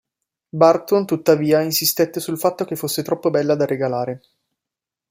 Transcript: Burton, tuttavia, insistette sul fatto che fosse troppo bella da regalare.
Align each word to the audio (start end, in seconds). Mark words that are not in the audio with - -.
Burton, 0.49 1.05
tuttavia, 1.05 1.61
insistette 1.61 2.19
sul 2.19 2.39
fatto 2.39 2.65
che 2.65 2.75
fosse 2.75 3.03
troppo 3.03 3.29
bella 3.29 3.53
da 3.55 3.67
regalare. 3.67 4.21